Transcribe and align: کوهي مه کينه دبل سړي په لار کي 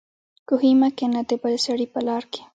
کوهي 0.47 0.71
مه 0.79 0.89
کينه 0.97 1.21
دبل 1.29 1.53
سړي 1.65 1.85
په 1.93 1.99
لار 2.07 2.23
کي 2.31 2.41